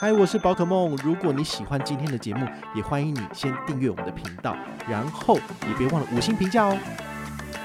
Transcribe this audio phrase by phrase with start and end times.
[0.00, 0.94] 嗨，我是宝可梦。
[1.02, 4.56] 如果你喜欢今天的节目，也欢迎你先订阅我们的频道，
[4.88, 5.34] 然后
[5.66, 6.78] 也别忘了五星评价哦。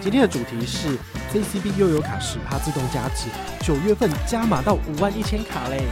[0.00, 0.96] 今天的主题是
[1.30, 3.28] JCB 悠游卡十趴自动加值，
[3.60, 5.82] 九月份加码到五万一千卡嘞。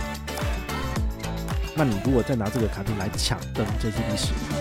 [1.76, 4.56] 那你如果再拿这个卡片来抢登 JCB 十趴？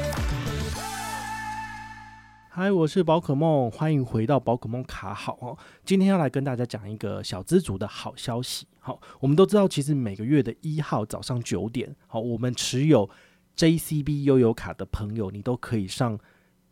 [2.49, 5.57] 嗨，我是宝可梦，欢迎回到宝可梦卡好哦。
[5.85, 8.67] 今天要来跟大家讲一个小资族的好消息。
[8.83, 13.07] 好，我们都知道，其实每个月的一号早上九点，好，我们持有
[13.55, 16.19] JCB 悠游卡的朋友，你都可以上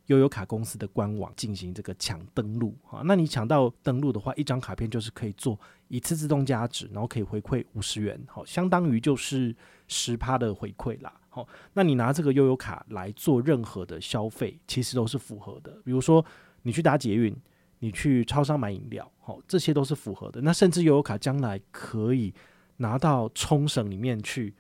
[0.08, 2.76] 悠游卡公司的官网进行这个抢登录。
[2.84, 9.56] 好，那你抢到登录的话，一张卡片就是可以做一次自动加值，然后可以回馈五十元，好，相当于就是
[9.88, 11.14] 十趴的回馈啦。
[11.30, 15.78] 好，那你拿这个悠游卡来做任何的消费，其实都是符合的。
[15.86, 16.26] 比如说，
[16.64, 17.36] 你去搭捷运，
[17.80, 20.42] 你去超商买饮料，好，这些都是符合的。
[20.42, 22.34] 那甚至悠游卡将来可以
[22.78, 24.54] 拿到冲绳里面去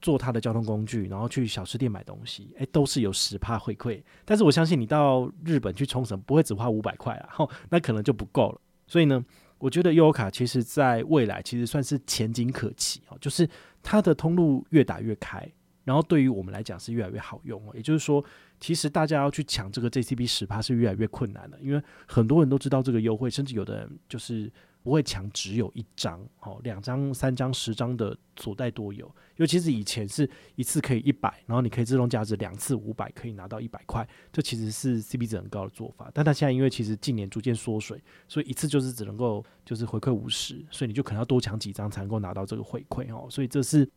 [0.00, 4.02] 做它的交通工具，然后去小吃店买东西，诶，都是有十趴回馈。
[4.24, 8.60] 但是我相信你到日本去冲绳不会只花五百块啊， 吼，那可能就不够了。
[8.86, 9.24] 所以呢，
[9.58, 13.48] 我觉得悠游卡其实在未来其实算是前景可期哦，就是
[13.82, 15.50] 它的通路越打越开。
[15.86, 18.22] 然后对于我们来讲是越来越好用哦，也就是说，
[18.58, 29.08] 其实大家要去抢这个 JCB 十趴是越来越困难的，因为很多人都知道这个优惠，甚至有的人就是不会抢只有一张，哦，两张、三张、十张的所带多有。
[29.36, 36.10] 尤其是以前是一次可以一百，然后你可以自动加值两次五百，可以拿到一百块，这其实是 CP 值很高的做法。
[36.12, 43.88] 但它现在因为其实近年逐渐缩水，所以一次就是只能够就是回馈五十，所以你就可能要多抢几张才能够拿到这个回馈哦，所以这是。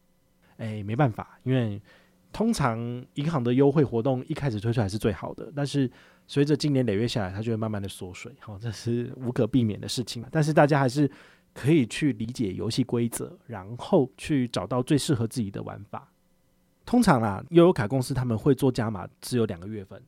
[0.59, 1.81] 哎，没办法，因为
[2.31, 2.77] 通常
[3.15, 5.89] 银行的优惠活动一开始推出来是最好的，但是
[6.27, 10.23] 随着今年累月下来，它就会慢慢的缩水，好、这是无可避免的事情。
[10.29, 11.09] 但是大家还是
[11.53, 16.11] 可以去理解游戏规则，然后去找到最适合自己的玩法。
[16.85, 19.99] 通常啦，悠游卡公司他们会做加码，只有两个月份，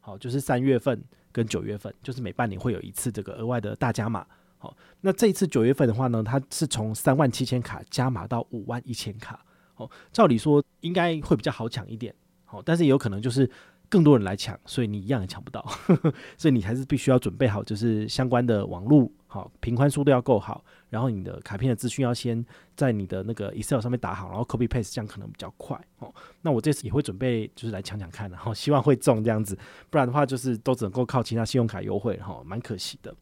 [0.00, 1.02] 好，就是三月份
[1.32, 4.26] 跟九月份，就是每半年会有一次这个额外的大加码。
[4.58, 9.42] 好，那这一次九月份的话呢，它是从三万七千卡加码到五万一千卡。
[9.80, 12.14] 哦，照理说应该会比较好抢一点，
[12.44, 13.50] 好，但是也有可能就是
[13.88, 15.64] 更多人来抢，所以你一样也抢不到，
[16.36, 22.44] 所以你还是必须要准备好，就是相关的网络，好，频宽速度要够好，然后你的卡片的资讯要先
[22.76, 29.58] 在你的那个 Excel 上面打好，然后 copy paste 这样可能比较快，哦，那我这次也会准备就是来抢抢看，然 后希望会中这样子，
[29.88, 33.14] 不然的话就是都只能够靠其他信用卡优惠，哈，蛮可惜的。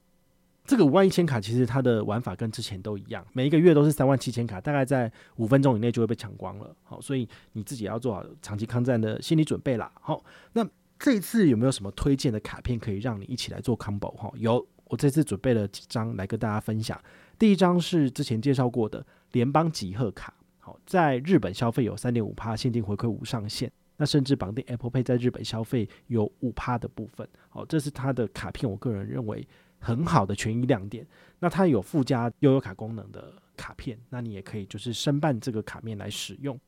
[0.69, 6.77] 这个五万一千卡其实它的玩法跟之前都一样，每一个月都是三万七千卡，大概在五分钟以内就会被抢光了。
[6.85, 9.91] 好，所以你自己要做好长期抗战的心理准备啦。
[9.99, 10.69] 好，那
[10.99, 14.15] 这一次有没有什么推荐的卡片可以让你一起来做 combo？
[14.15, 17.01] 哈，有，我这次准备了几张来跟大家分享。
[17.39, 19.03] 第一张是之前介绍过的
[19.33, 27.27] 联邦集贺卡，好，在日本消费有三点五趴现金回馈无上限，那甚至绑定 Apple Pay 在日本消费有五趴的部分。
[27.49, 29.49] 好，这是它的卡片，我个人认为。
[29.79, 31.07] 很好的权益亮点，
[31.39, 36.59] 那它有附加悠游卡功能的卡片，那你也可以就是申办这个卡面来使用。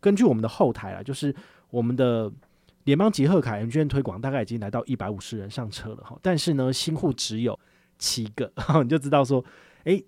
[0.00, 1.34] 根据我们的后台啊，就是
[1.70, 2.30] 我们的
[2.84, 7.58] 联邦集贺卡 MGM 推广大概已经来到一百五十人上车了哈，但是呢新户只有
[7.98, 8.52] 七个，
[8.82, 9.44] 你就知道说，
[9.84, 10.04] 诶，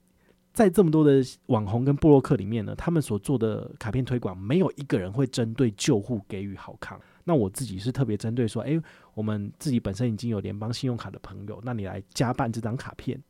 [0.53, 7.01] 在这么多的网红跟部落客里面呢，他们所做的卡片推广没有一个人会针对旧户给予好康。
[7.25, 8.81] 那我自己是特别针对说，诶、
[9.15, 13.21] 我们自己本身已经有联邦信用卡的朋友，那你来加办这张卡片，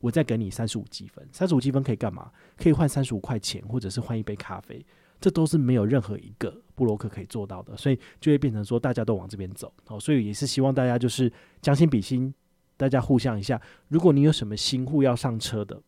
[0.00, 1.26] 我再给你三十五积分。
[1.32, 2.30] 三十五积分可以干嘛？
[2.56, 4.84] 可以换三十五块钱，或者是换一杯咖啡，
[5.20, 9.72] 这都是没有任何一个布洛克可以做到的，所以就会变成说大家都往这边走。
[9.86, 11.32] 哦，所以也是希望大家就是
[11.62, 12.34] 将心比心，
[12.76, 13.60] 大家互相一下。
[13.88, 15.80] 如果你有什么新户要上车的，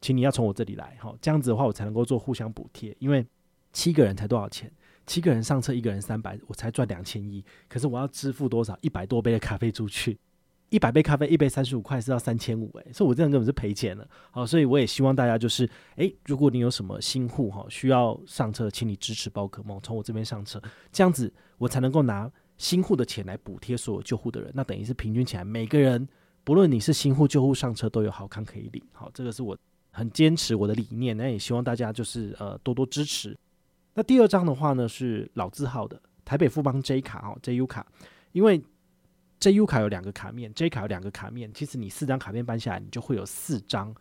[0.00, 3.24] 请你要从我这里来，好，这样子的话我才能够做互相补贴，因为
[3.72, 4.70] 七个人才多少钱？
[5.06, 7.44] 七个人上车，一个人三百，我才赚两千一。
[7.68, 8.76] 可是我要支付多少？
[8.80, 10.18] 一百多杯的咖啡出去，
[10.68, 14.06] 一百杯咖啡，一杯三十五块，是要三千五诶，所以我这样根本是赔钱了。
[14.32, 20.60] 好，所以我也希望大家就是，诶，如果你有什么新户哈需要上车，请你支持宝可梦，从我这边上车，
[20.90, 24.50] 这样子我才能够拿新户的钱来补贴所有旧户的人。
[24.54, 26.06] 那等于是平均起来，每个人
[26.42, 28.82] 不论你是新户旧户上车都有好康可以领。
[28.92, 29.56] 好，这个是我
[29.92, 33.38] 很坚持我的理念，那也希望大家就是呃多多支持。
[33.96, 37.84] 那第二张的话呢，是老字号的台北富邦 J 卡哦，JU 卡，
[38.32, 38.62] 因为
[39.40, 43.94] JU 卡有两个卡面，J 卡有两个卡面，其实你四张卡片搬下来，你就会有四张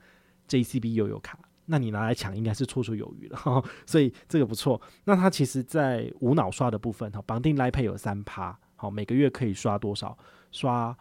[0.49, 4.81] JCB 悠游卡，那你拿来抢应该是绰绰有余了，所以这个不错。
[5.05, 10.17] 那它其实在无脑刷的部分哈，绑定 Line Pay 有三趴，好，每个月可以刷多少？
[10.51, 10.97] 刷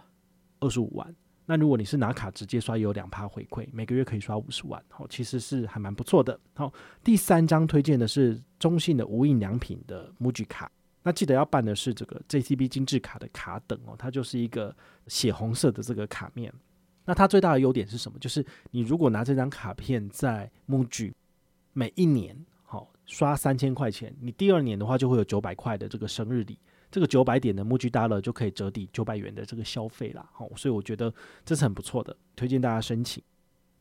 [0.61, 1.13] 二十五万。
[1.47, 6.39] 那如果你是拿卡直接刷，有两趴回馈，每个月可以刷五十万，好，其实是还蛮不错的。
[6.55, 14.75] 好，第三张推荐的是中信的无印良品的 MUJI 卡，那记得要办的是这个 JCB 精致卡的卡等哦，它就是一个
[15.07, 16.51] 血红色的这个卡面。
[17.05, 18.19] 那它最大的优点是什么？
[18.19, 21.13] 就是你如果拿这张卡片在 MUJI
[21.75, 26.59] 每一年好刷三千块钱，你第二年的话就会有九百块的这个生日礼。
[26.95, 31.13] 这个九百点的 MUJI Dollar 就可以折抵九百元的这个消费啦，好，所以我觉得
[31.45, 33.21] 这是很不错的，推荐大家申请。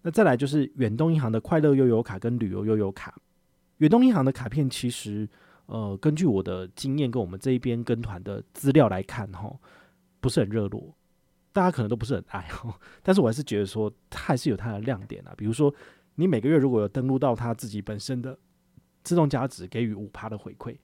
[0.01, 3.15] 那再来就是远东银行的快乐悠游卡跟旅游悠游卡。
[3.77, 5.29] 远东银行的卡片其实，
[5.67, 9.55] 呃，根据我的经验跟我们这一边跟团的资料来看，哈，
[10.19, 10.95] 不是很热络，
[11.51, 12.73] 大家可能都不是很爱哦。
[13.03, 15.35] 但是我还是觉得说，它还是有它的亮点啊。
[15.37, 15.71] 比如说，
[16.15, 18.35] 你每个月如果有登录到它自己本身的
[19.03, 20.75] 自动加值，给予五趴的回馈。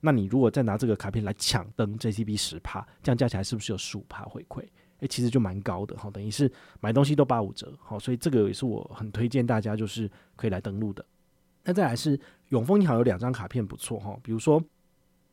[0.00, 4.64] 那你如果再拿这个卡片来抢登 JCB 十趴，这样加起来是不是有十五趴回馈？
[5.00, 11.02] 诶、其实就蛮高的哈，等于是买东西都八五折，好，所以这个也是我很推荐大家就是可以来登录的。
[11.64, 14.62] 那再来是永丰银行有两张卡片不错哈，比如说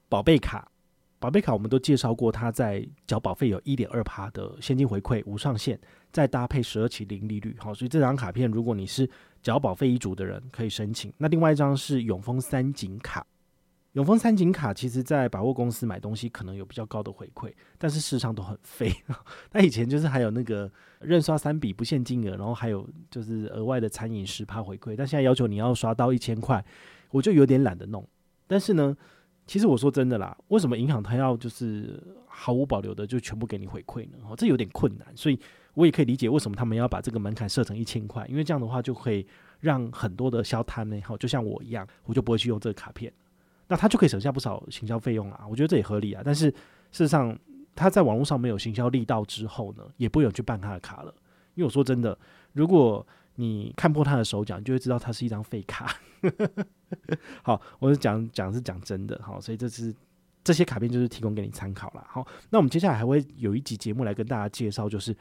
[0.08, 0.72] 宝贝卡，
[1.20, 5.78] 宝贝卡我们都介绍过，它在缴保费有一点二趴的现金回馈无上限，
[6.14, 9.10] 再搭配十二期零利率，好，所以这张卡片如果你是
[9.42, 11.14] 缴保费一族的人可以申请。
[11.18, 13.26] 那另外一张是永丰三井卡。
[13.94, 18.94] 永丰三井卡其实，在百货公司买东西可能有比较高的回馈，但是事实上都很废。
[19.52, 26.64] 那以前就是还有那个认刷三笔不限金额，然后还有就是额外的餐饮十趴回馈，但现在要求你要刷到一千块，
[27.10, 28.08] 我就有点懒得弄。
[28.46, 28.96] 但是呢，
[29.48, 34.18] 其实我说真的啦，为什么银行它要就是毫无保留的就全部给你回馈呢？
[34.30, 35.40] 哦，这有点困难，所以
[35.74, 39.26] 我也可以理解为什么他们要把这个门槛设成一千块，因为这样的话就可以
[39.60, 43.12] 让很多的消摊呢，好，就像我一样，我就不会去用这个卡片。
[43.68, 46.22] 那他就可以省下不少行销费用啊，我觉得这也合理啊。
[46.24, 46.56] 但是事
[46.92, 47.38] 实上，
[47.76, 51.14] 他在网络上没有行销力道之后呢，也不会有去办他的卡了。
[51.56, 52.18] 因为我说真的，
[52.54, 53.06] 如果
[53.36, 55.96] 你看破他的手脚，你就会知道他是一张废卡。
[57.44, 59.94] 好，我是讲讲是讲真的，好，所以这是
[60.44, 62.06] 这些卡片就是提供给你参考了。
[62.08, 65.16] 好，那我们接下来还会有一集节目来跟大家介绍，就是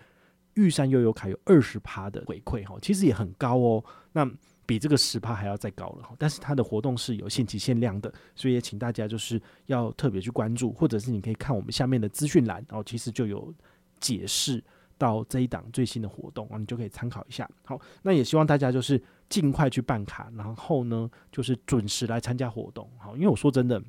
[0.54, 3.84] 玉山悠游卡有二十趴的回馈，哈，其实也很高哦。
[4.12, 4.24] 那
[4.66, 13.54] 比这个十趴还要再高了哈，但是它的活动是有限期限量的，所以也请大家就是要特别去关注，或者是你可以看我们下面的资讯栏，然后其实就有
[14.00, 14.62] 解释
[14.98, 17.48] 到这一档最新的活动啊，你就可以参考一下。
[17.64, 22.90] 好，那也希望大家就是尽快去办卡，然后呢就是准时来参加活动。
[22.98, 23.80] 好，因为我说真的，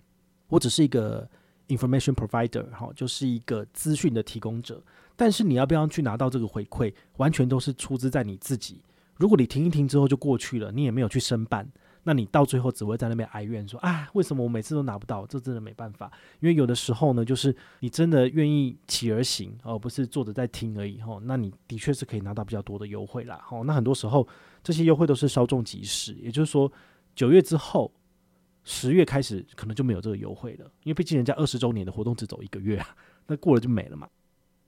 [0.48, 1.28] 我只是一个
[1.70, 4.80] information provider，好，就是一个资讯的提供者，
[5.16, 8.80] 但是你要不要去拿到这个回馈，完全都是出自在你自己。
[9.18, 11.68] 如果你停一停之后就过去了，你也没有去申办，
[12.04, 21.02] 那你到最后只会在那边哀怨说：“啊，为什么我每次都拿不到？”这真的没办法，因为有的时候呢，就是你真的愿意起而行，而不是坐着在听而已。
[21.02, 23.42] 吼，那你的确是可以拿到比较多的优惠啦。
[23.44, 24.28] 吼，那很多时候
[24.64, 26.72] 这些优惠都是稍纵即逝，也就是说
[27.16, 27.92] 九月之后，
[28.64, 34.08] 十月开始可能就没有这个优惠了，因为毕竟人家二十周年的活动只走一个月啊，那过了就没了嘛。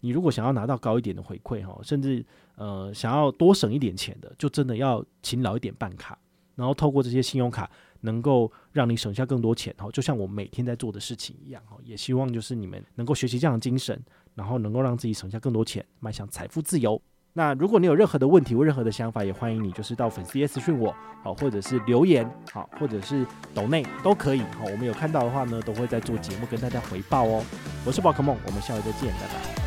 [0.02, 2.26] 你如果想要拿到高一点的回馈哈，甚至
[2.56, 6.18] 呃想要多省一点钱的，就真的要勤劳一点办卡，
[6.56, 7.70] 然后透过这些信用卡
[8.02, 14.02] 能够让你省下更多钱哈，就像我每天在做的事情一样哈，也希望就是你们能够学习这样的精神，
[14.36, 17.02] 然后能够让自己省下更多钱，迈向财富自由。
[17.34, 20.94] 那如果你有任何的问题或任何的想法，也欢迎你就是到粉丝页私讯我
[21.24, 27.44] 好，或者是留言好，或者是抖内都可以好，我们有看到的话呢，都会在做节目跟大家回报哦。
[27.86, 29.59] 我是宝可梦，我们下回再见，拜拜。